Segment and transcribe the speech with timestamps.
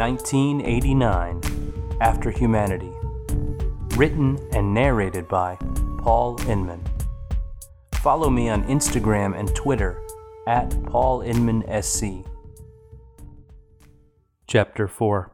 [0.00, 1.42] 1989
[2.00, 2.90] After Humanity.
[3.98, 5.56] Written and narrated by
[5.98, 6.82] Paul Inman.
[7.96, 10.00] Follow me on Instagram and Twitter
[10.46, 12.24] at Paul Inman SC.
[14.46, 15.32] Chapter 4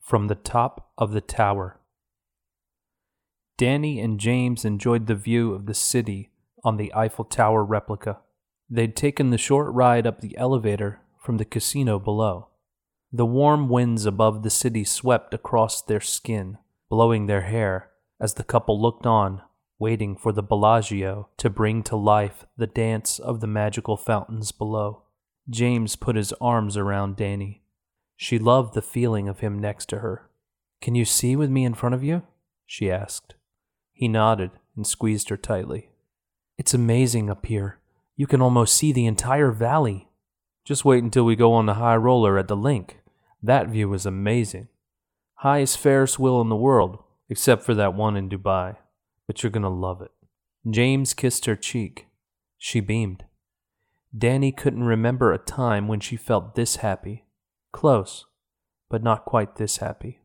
[0.00, 1.78] From the Top of the Tower.
[3.58, 6.30] Danny and James enjoyed the view of the city
[6.64, 8.20] on the Eiffel Tower replica.
[8.70, 12.48] They'd taken the short ride up the elevator from the casino below.
[13.12, 18.44] The warm winds above the city swept across their skin, blowing their hair as the
[18.44, 19.42] couple looked on,
[19.78, 25.02] waiting for the Bellagio to bring to life the dance of the magical fountains below.
[25.48, 27.62] James put his arms around Danny.
[28.16, 30.28] She loved the feeling of him next to her.
[30.80, 32.22] Can you see with me in front of you?
[32.66, 33.34] she asked.
[33.92, 35.90] He nodded and squeezed her tightly.
[36.58, 37.78] It's amazing up here.
[38.16, 40.05] You can almost see the entire valley.
[40.66, 42.90] Just wait until we go on the high roller at the LINQ.
[43.40, 44.66] That view is amazing.
[45.36, 48.74] Highest Ferris wheel in the world, except for that one in Dubai.
[49.28, 50.10] But you're gonna love it.
[50.68, 52.08] James kissed her cheek.
[52.58, 53.24] She beamed.
[54.16, 57.26] Danny couldn't remember a time when she felt this happy.
[57.70, 58.26] Close,
[58.88, 60.22] but not quite this happy.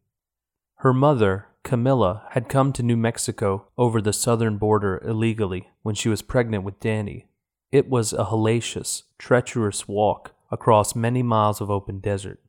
[0.77, 6.09] Her mother, Camilla, had come to New Mexico over the southern border illegally when she
[6.09, 7.27] was pregnant with Danny.
[7.71, 12.39] It was a hellacious, treacherous walk across many miles of open desert.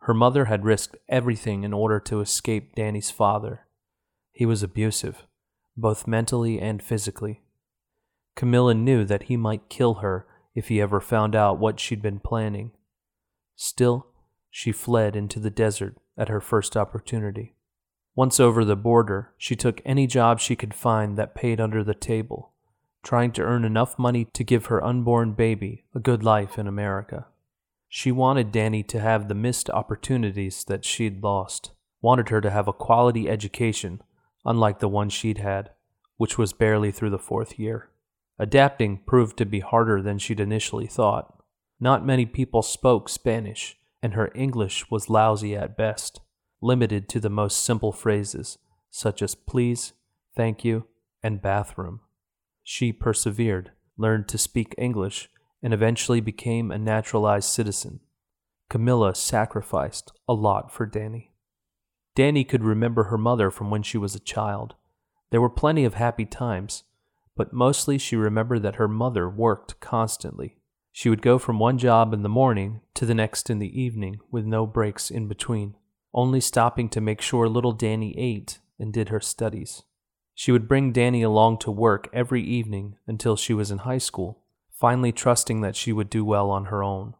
[0.00, 3.66] Her mother had risked everything in order to escape Danny's father.
[4.32, 5.26] He was abusive,
[5.76, 7.42] both mentally and physically.
[8.34, 12.18] Camilla knew that he might kill her if he ever found out what she'd been
[12.18, 12.72] planning.
[13.54, 14.06] Still,
[14.50, 17.54] she fled into the desert at her first opportunity.
[18.14, 21.94] Once over the border, she took any job she could find that paid under the
[21.94, 22.51] table,
[23.02, 27.26] trying to earn enough money to give her unborn baby a good life in America.
[27.88, 32.68] She wanted Danny to have the missed opportunities that she'd lost, wanted her to have
[32.68, 34.02] a quality education,
[34.44, 35.70] unlike the one she'd had,
[36.16, 37.90] which was barely through the fourth year.
[38.38, 41.42] Adapting proved to be harder than she'd initially thought.
[41.78, 46.20] Not many people spoke Spanish, and her English was lousy at best
[46.62, 48.56] limited to the most simple phrases,
[48.90, 49.92] such as please,
[50.34, 50.86] thank you,
[51.22, 52.00] and bathroom.
[52.62, 55.28] She persevered, learned to speak English,
[55.62, 58.00] and eventually became a naturalized citizen.
[58.68, 61.32] Camilla sacrificed a lot for Danny.
[62.14, 64.74] Danny could remember her mother from when she was a child.
[65.30, 66.84] There were plenty of happy times,
[67.36, 70.56] but mostly she remembered that her mother worked constantly.
[70.90, 74.20] She would go from one job in the morning to the next in the evening
[74.30, 75.76] with no breaks in between
[76.14, 79.82] only stopping to make sure little Danny ate and did her studies.
[80.34, 84.42] She would bring Danny along to work every evening until she was in high school,
[84.70, 87.14] finally trusting that she would do well on her own.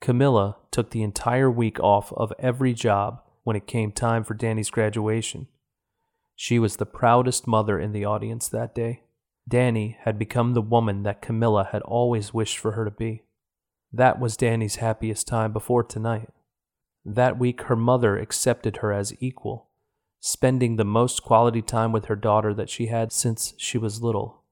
[0.00, 4.70] Camilla took the entire week off of every job when it came time for Danny's
[4.70, 5.48] graduation.
[6.36, 9.02] She was the proudest mother in the audience that day.
[9.48, 13.24] Danny had become the woman that Camilla had always wished for her to be.
[13.92, 16.28] That was Danny's happiest time before tonight.
[17.04, 19.69] That week, her mother accepted her as equal,
[20.20, 24.42] spending the most quality time with her daughter that she had since she was little.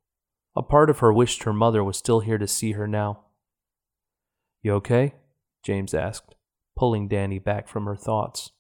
[0.57, 3.21] A part of her wished her mother was still here to see her now.
[4.63, 5.15] You okay?
[5.63, 6.35] James asked,
[6.77, 8.53] pulling Danny back from her thoughts.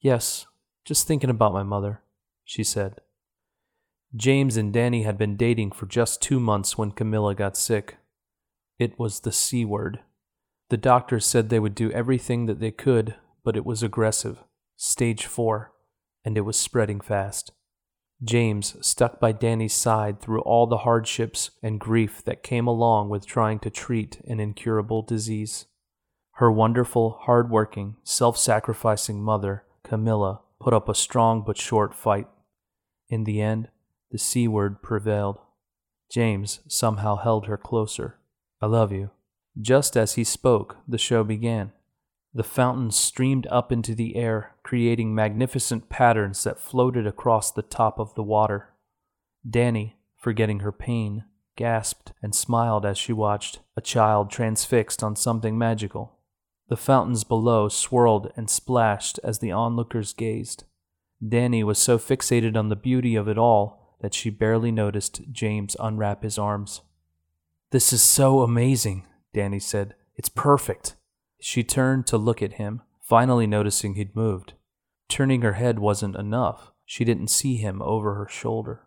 [0.00, 0.46] Yes,
[0.84, 2.02] just thinking about my mother,
[2.44, 3.00] she said.
[4.14, 7.98] James and Danny had been dating for just two months when Camilla got sick.
[8.78, 10.00] It was the C word.
[10.68, 13.14] The doctors said they would do everything that they could,
[13.44, 14.42] but it was aggressive,
[14.76, 15.72] stage 4,
[16.26, 17.52] and it was spreading fast.
[18.22, 23.26] James stuck by Danny's side through all the hardships and grief that came along with
[23.26, 25.66] trying to treat an incurable disease.
[26.32, 32.26] Her wonderful, hard-working, self-sacrificing mother, Camilla, put up a strong but short fight.
[33.08, 33.68] In the end,
[34.10, 35.38] the C word prevailed.
[36.10, 38.18] James somehow held her closer.
[38.60, 39.10] I love you,
[39.60, 41.72] just as he spoke, the show began.
[42.36, 47.98] The fountain streamed up into the air, creating magnificent patterns that floated across the top
[47.98, 48.74] of the water.
[49.48, 51.24] Danny, forgetting her pain,
[51.56, 56.18] gasped and smiled as she watched, a child transfixed on something magical.
[56.68, 60.64] The fountains below swirled and splashed as the onlookers gazed.
[61.26, 65.74] Danny was so fixated on the beauty of it all that she barely noticed James
[65.80, 66.82] unwrap his arms.
[67.70, 69.94] This is so amazing, Danny said.
[70.16, 70.96] It's perfect.
[71.40, 74.54] She turned to look at him, finally noticing he'd moved.
[75.08, 76.72] Turning her head wasn't enough.
[76.84, 78.86] She didn't see him over her shoulder.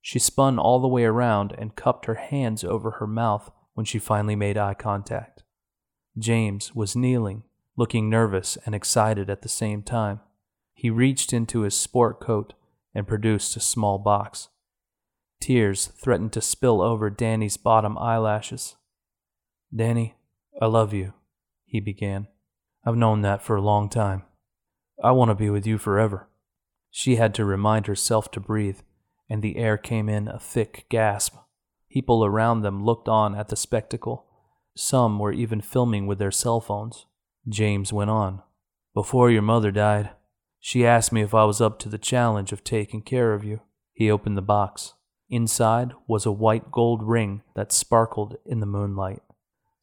[0.00, 3.98] She spun all the way around and cupped her hands over her mouth when she
[3.98, 5.44] finally made eye contact.
[6.18, 7.44] James was kneeling,
[7.76, 10.20] looking nervous and excited at the same time.
[10.74, 12.54] He reached into his sport coat
[12.94, 14.48] and produced a small box.
[15.40, 18.76] Tears threatened to spill over Danny's bottom eyelashes.
[19.74, 20.14] Danny,
[20.60, 21.14] I love you,
[21.72, 22.28] he began.
[22.84, 24.24] I've known that for a long time.
[25.02, 26.28] I want to be with you forever.
[26.90, 28.80] She had to remind herself to breathe,
[29.30, 31.34] and the air came in a thick gasp.
[31.90, 34.26] People around them looked on at the spectacle.
[34.76, 37.06] Some were even filming with their cell phones.
[37.48, 38.42] James went on.
[38.92, 40.10] Before your mother died,
[40.60, 43.62] she asked me if I was up to the challenge of taking care of you.
[43.94, 44.92] He opened the box.
[45.30, 49.22] Inside was a white gold ring that sparkled in the moonlight.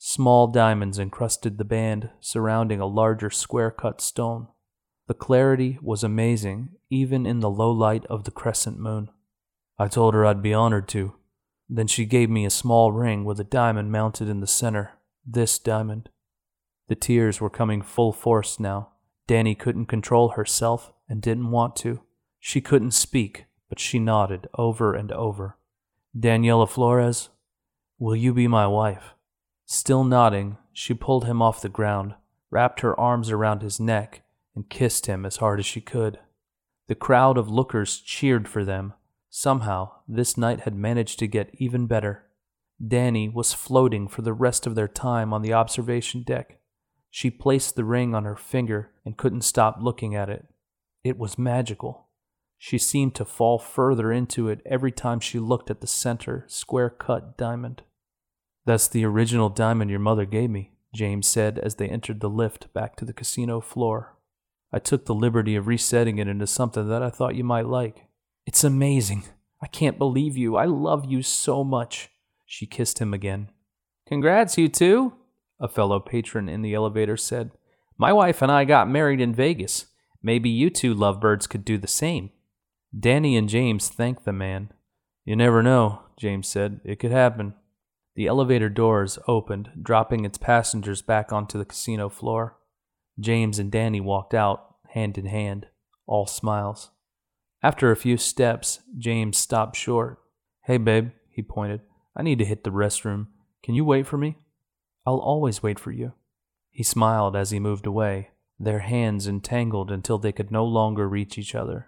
[0.01, 4.48] Small diamonds encrusted the band surrounding a larger square cut stone.
[5.07, 9.10] The clarity was amazing, even in the low light of the crescent moon.
[9.78, 11.16] I told her I'd be honored to.
[11.68, 14.94] Then she gave me a small ring with a diamond mounted in the center.
[15.25, 16.10] This diamond.
[16.88, 18.92] The tears were coming full force now.
[19.28, 22.04] Danny couldn't control herself and didn't want to.
[22.40, 25.57] She couldn't speak, but she nodded over and over.
[26.18, 27.30] Daniela Flores,
[28.00, 29.13] will you be my wife?
[29.71, 32.16] Still nodding, she pulled him off the ground,
[32.50, 34.24] wrapped her arms around his neck,
[34.56, 36.18] and kissed him as hard as she could.
[36.88, 38.95] The crowd of lookers cheered for them.
[39.30, 42.24] Somehow, this night had managed to get even better.
[42.86, 46.57] Danny was floating for the rest of their time on the observation deck.
[47.12, 50.48] She placed the ring on her finger and couldn't stop looking at it.
[51.04, 52.07] It was magical.
[52.57, 56.89] She seemed to fall further into it every time she looked at the center, square
[56.89, 57.83] cut diamond.
[58.69, 62.71] That's the original diamond your mother gave me, James said as they entered the lift
[62.71, 64.16] back to the casino floor.
[64.71, 68.06] I took the liberty of resetting it into something that I thought you might like.
[68.45, 69.24] It's amazing.
[69.60, 70.56] I can't believe you.
[70.56, 72.12] I love you so much.
[72.45, 73.50] She kissed him again.
[74.07, 75.13] Congrats, you two,
[75.60, 77.50] a fellow patron in the elevator said.
[77.98, 79.88] My wife and I got married in Vegas.
[80.22, 82.30] Maybe you two lovebirds could do the same.
[82.95, 84.72] Danny and James thanked the man.
[85.25, 86.81] You never know, James said.
[86.86, 87.56] It could happen.
[88.19, 92.57] The elevator doors opened, dropping its passengers back onto the casino floor.
[93.18, 95.68] James and Danny walked out, hand in hand,
[96.06, 96.89] all smiles.
[97.63, 100.19] After a few steps, James stopped short.
[100.66, 101.80] Hey, babe, he pointed.
[102.13, 103.27] I need to hit the restroom.
[103.63, 104.36] Can you wait for me?
[105.06, 106.12] I'll always wait for you.
[106.72, 111.38] He smiled as he moved away, their hands entangled until they could no longer reach
[111.38, 111.88] each other.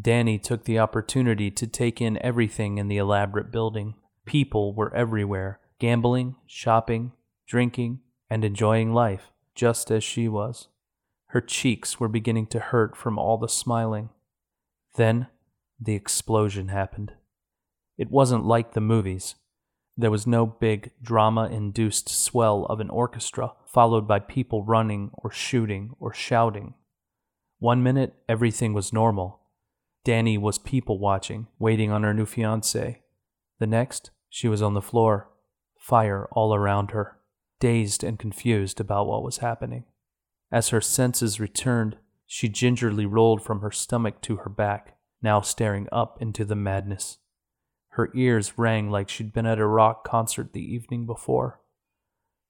[0.00, 3.96] Danny took the opportunity to take in everything in the elaborate building.
[4.28, 7.12] People were everywhere, gambling, shopping,
[7.46, 10.68] drinking, and enjoying life, just as she was.
[11.28, 14.10] Her cheeks were beginning to hurt from all the smiling.
[14.96, 15.28] Then
[15.80, 17.12] the explosion happened.
[17.96, 19.34] It wasn't like the movies.
[19.96, 25.30] There was no big drama induced swell of an orchestra followed by people running or
[25.30, 26.74] shooting or shouting.
[27.60, 29.40] One minute, everything was normal.
[30.04, 33.00] Danny was people watching, waiting on her new fiance.
[33.58, 35.28] The next, she was on the floor,
[35.78, 37.18] fire all around her,
[37.60, 39.84] dazed and confused about what was happening.
[40.50, 41.96] As her senses returned,
[42.26, 47.18] she gingerly rolled from her stomach to her back, now staring up into the madness.
[47.90, 51.60] Her ears rang like she'd been at a rock concert the evening before.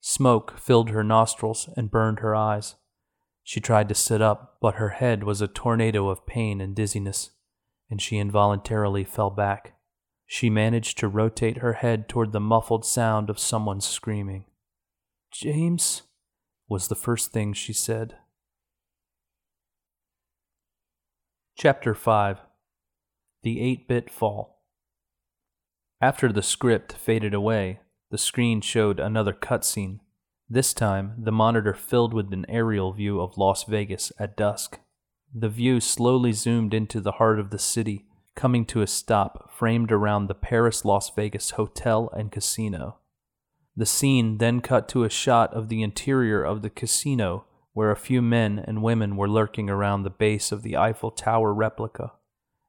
[0.01, 2.77] Smoke filled her nostrils and burned her eyes.
[3.43, 7.31] She tried to sit up, but her head was a tornado of pain and dizziness
[7.91, 9.75] and she involuntarily fell back.
[10.30, 14.44] She managed to rotate her head toward the muffled sound of someone screaming.
[15.32, 16.02] James,
[16.68, 18.16] was the first thing she said.
[21.56, 22.40] Chapter 5
[23.42, 24.61] The 8 Bit Fall
[26.00, 27.80] After the script faded away,
[28.11, 30.00] the screen showed another cutscene.
[30.47, 34.78] This time, the monitor filled with an aerial view of Las Vegas at dusk.
[35.35, 38.08] The view slowly zoomed into the heart of the city,
[38.38, 42.99] coming to a stop framed around the Paris Las Vegas Hotel and Casino.
[43.76, 47.97] The scene then cut to a shot of the interior of the casino, where a
[47.97, 52.12] few men and women were lurking around the base of the Eiffel Tower replica.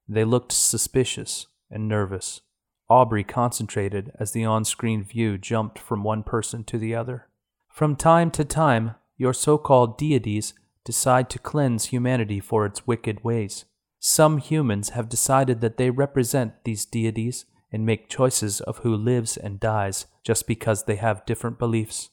[0.08, 2.42] They looked suspicious and nervous.
[2.90, 7.28] Aubrey concentrated as the on screen view jumped from one person to the other.
[7.68, 13.24] From time to time, your so called deities decide to cleanse humanity for its wicked
[13.24, 13.66] ways.
[14.00, 19.36] Some humans have decided that they represent these deities and make choices of who lives
[19.36, 22.10] and dies just because they have different beliefs.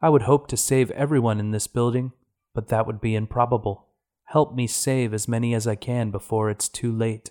[0.00, 2.12] I would hope to save everyone in this building,
[2.54, 3.86] but that would be improbable.
[4.24, 7.30] Help me save as many as I can before it's too late.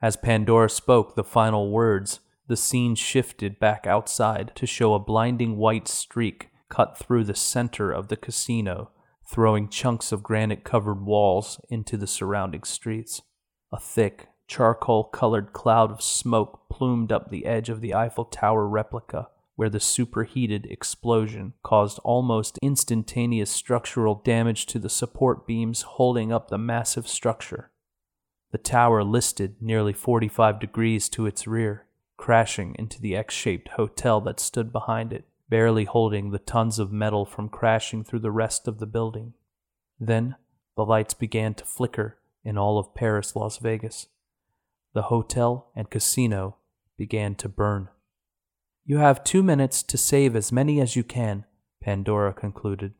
[0.00, 5.58] As Pandora spoke the final words, the scene shifted back outside to show a blinding
[5.58, 8.90] white streak cut through the center of the casino
[9.28, 13.20] throwing chunks of granite covered walls into the surrounding streets.
[13.70, 18.66] A thick, charcoal colored cloud of smoke plumed up the edge of the Eiffel Tower
[18.66, 26.32] replica, where the superheated explosion caused almost instantaneous structural damage to the support beams holding
[26.32, 27.70] up the massive structure.
[28.50, 34.22] The tower listed nearly 45 degrees to its rear, crashing into the X shaped hotel
[34.22, 38.68] that stood behind it, barely holding the tons of metal from crashing through the rest
[38.68, 39.34] of the building.
[39.98, 40.36] Then
[40.76, 44.06] the lights began to flicker in all of Paris, Las Vegas.
[44.94, 46.56] The hotel and casino
[46.96, 47.88] began to burn.
[48.84, 51.44] You have two minutes to save as many as you can,
[51.82, 52.94] Pandora concluded.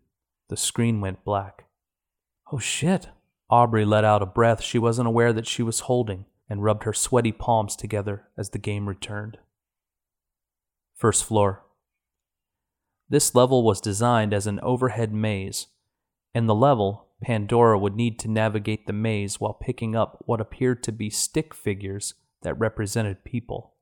[0.48, 1.64] The screen went black.
[2.52, 3.08] Oh shit,
[3.50, 6.92] Aubrey let out a breath she wasn't aware that she was holding and rubbed her
[6.92, 9.38] sweaty palms together as the game returned.
[10.94, 11.62] First floor.
[13.10, 15.68] This level was designed as an overhead maze.
[16.34, 20.82] In the level, Pandora would need to navigate the maze while picking up what appeared
[20.84, 23.74] to be stick figures that represented people.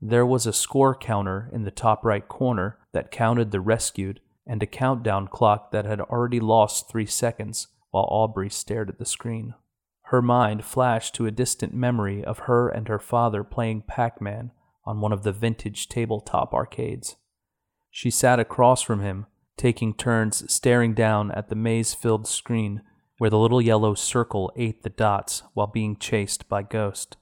[0.00, 4.62] There was a score counter in the top right corner that counted the rescued and
[4.62, 9.54] a countdown clock that had already lost three seconds while Aubrey stared at the screen.
[10.02, 14.52] Her mind flashed to a distant memory of her and her father playing Pac Man
[14.84, 17.16] on one of the vintage tabletop arcades.
[17.96, 19.24] She sat across from him,
[19.56, 22.82] taking turns staring down at the maze filled screen
[23.16, 27.16] where the little yellow circle ate the dots while being chased by Ghost.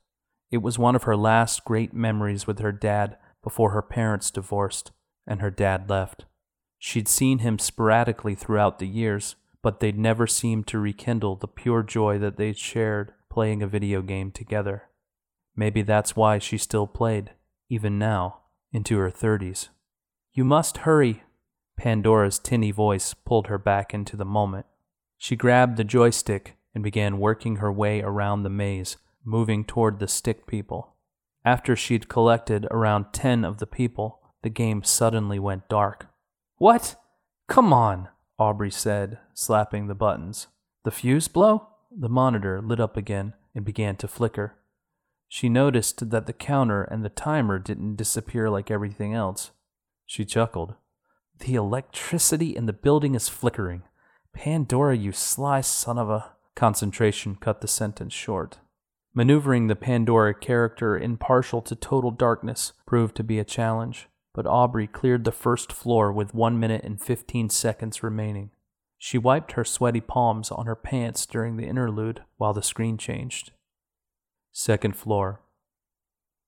[0.50, 4.90] It was one of her last great memories with her dad before her parents divorced
[5.28, 6.25] and her dad left.
[6.76, 11.85] She'd seen him sporadically throughout the years, but they'd never seemed to rekindle the pure
[11.85, 14.88] joy that they'd shared playing a video game together.
[15.54, 17.31] Maybe that's why she still played,
[17.69, 18.40] even now,
[18.73, 19.69] into her thirties.
[20.34, 21.22] You must hurry.
[21.76, 24.66] Pandora's tinny voice pulled her back into the moment.
[25.16, 30.08] She grabbed the joystick and began working her way around the maze, moving toward the
[30.08, 30.96] stick people.
[31.44, 36.08] After she'd collected around ten of the people, the game suddenly went dark.
[36.56, 36.96] What?
[37.48, 38.08] Come on!
[38.36, 40.48] Aubrey said, slapping the buttons.
[40.84, 41.68] The fuse blow?
[41.96, 44.56] The monitor lit up again and began to flicker.
[45.28, 49.52] She noticed that the counter and the timer didn't disappear like everything else.
[50.06, 50.75] She chuckled.
[51.38, 53.82] The electricity in the building is flickering.
[54.32, 56.32] Pandora, you sly son of a.
[56.54, 58.58] Concentration cut the sentence short.
[59.12, 64.88] Maneuvering the Pandora character impartial to total darkness proved to be a challenge but Aubrey
[64.88, 68.50] cleared the first floor with 1 minute and 15 seconds remaining.
[68.99, 73.52] She wiped her sweaty palms on her pants during the interlude while the screen changed.
[74.50, 75.40] Second floor.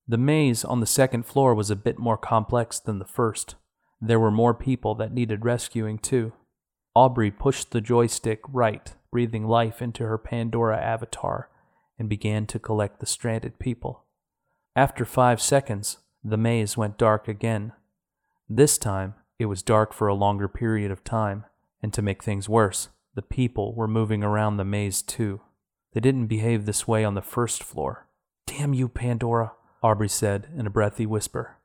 [0.09, 3.57] The maze on the second floor was a bit more complex than the first.
[4.01, 6.33] There were more people that needed rescuing, too.
[6.95, 11.51] Aubrey pushed the joystick right, breathing life into her Pandora avatar,
[11.99, 14.05] and began to collect the stranded people.
[14.77, 17.73] After five seconds, the maze went dark again.
[18.49, 21.45] This time, it was dark for a longer period of time,
[21.83, 25.41] and to make things worse, the people were moving around the maze too.
[25.95, 28.07] They didn't behave this way on the first floor.
[28.47, 29.53] Damn you, Pandora,
[29.87, 31.59] Aubrey said in a breathy whisper.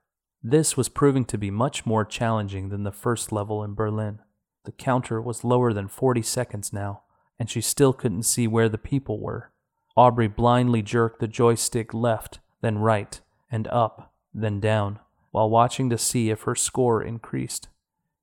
[0.43, 4.19] This was proving to be much more challenging than the first level in Berlin.
[4.65, 7.01] The counter was lower than 40 seconds now,
[7.39, 9.51] and she still couldn't see where the people were.
[9.97, 14.99] Aubrey blindly jerked the joystick left, then right, and up then down,
[15.31, 17.69] while watching to see if her score increased.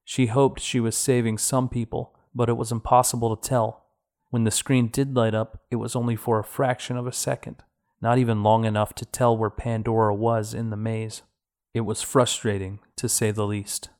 [0.04, 3.86] She hoped she was saving some people, but it was impossible to tell.
[4.30, 7.64] When the screen did light up, it was only for a fraction of a second,
[8.00, 11.22] not even long enough to tell where Pandora was in the maze.
[11.74, 13.90] It was frustrating, to say the least.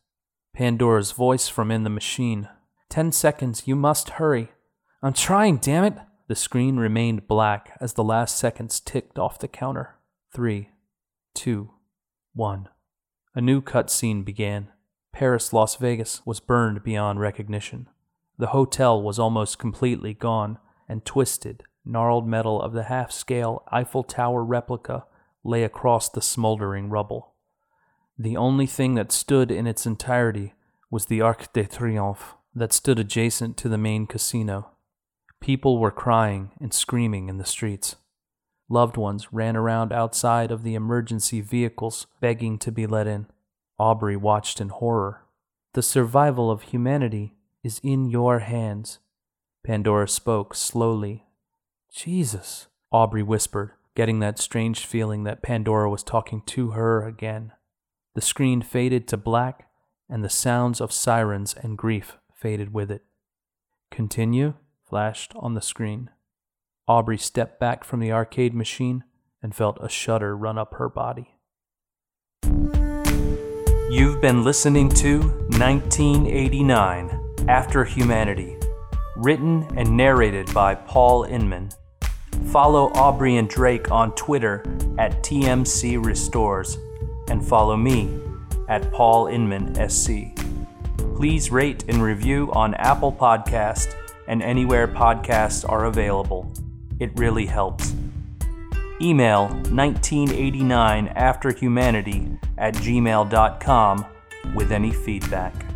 [0.54, 2.48] Pandora's voice from in the machine.
[2.88, 4.50] Ten seconds, you must hurry.
[5.02, 5.94] I'm trying, damn it!
[6.28, 9.96] The screen remained black as the last seconds ticked off the counter.
[10.34, 10.70] Three,
[11.34, 11.70] two,
[12.34, 12.68] one.
[13.34, 14.68] A new cutscene began.
[15.12, 17.88] Paris, Las Vegas was burned beyond recognition.
[18.36, 24.04] The hotel was almost completely gone, and twisted, gnarled metal of the half scale Eiffel
[24.04, 25.06] Tower replica
[25.42, 27.34] lay across the smoldering rubble.
[28.18, 30.54] The only thing that stood in its entirety
[30.90, 34.70] was the Arc de Triomphe that stood adjacent to the main casino.
[35.40, 37.96] People were crying and screaming in the streets.
[38.68, 43.26] Loved ones ran around outside of the emergency vehicles begging to be let in.
[43.78, 45.22] Aubrey watched in horror.
[45.74, 48.98] The survival of humanity is in your hands.
[49.64, 51.24] Pandora spoke slowly.
[51.92, 57.52] Jesus, Aubrey whispered, getting that strange feeling that Pandora was talking to her again.
[58.14, 59.68] The screen faded to black,
[60.08, 63.04] and the sounds of sirens and grief faded with it.
[63.90, 64.54] Continue
[64.88, 66.10] flashed on the screen.
[66.86, 69.04] Aubrey stepped back from the arcade machine
[69.42, 71.34] and felt a shudder run up her body.
[73.90, 75.20] You've been listening to
[75.58, 78.57] 1989 After Humanity,
[79.18, 81.70] written and narrated by Paul Inman.
[82.46, 84.62] Follow Aubrey and Drake on Twitter
[84.96, 86.78] at TMC Restores
[87.28, 88.18] and follow me
[88.68, 90.34] at Paul Inman SC.
[91.16, 93.94] Please rate and review on Apple Podcast
[94.28, 96.52] and anywhere podcasts are available.
[97.00, 97.94] It really helps.
[99.00, 104.06] Email 1989afterhumanity at gmail.com
[104.54, 105.67] with any feedback.